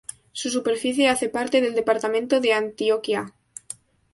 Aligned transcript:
Su 0.31 0.49
superficie 0.49 1.09
hace 1.09 1.29
parte 1.29 1.61
del 1.61 1.75
departamento 1.75 2.39
de 2.41 2.53
Antioquia. 2.53 3.35